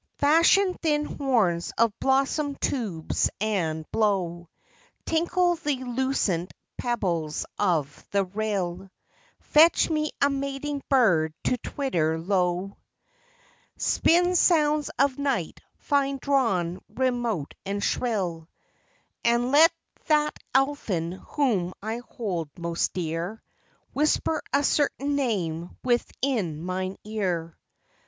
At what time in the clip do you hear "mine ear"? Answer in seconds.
26.59-27.55